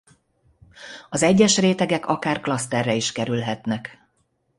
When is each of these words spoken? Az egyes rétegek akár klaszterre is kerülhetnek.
Az 1.09 1.23
egyes 1.23 1.57
rétegek 1.57 2.07
akár 2.07 2.39
klaszterre 2.41 2.93
is 2.93 3.11
kerülhetnek. 3.11 4.09